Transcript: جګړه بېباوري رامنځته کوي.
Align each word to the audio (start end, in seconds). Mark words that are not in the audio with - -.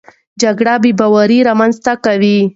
جګړه 0.41 0.73
بېباوري 0.83 1.39
رامنځته 1.49 1.93
کوي. 2.05 2.37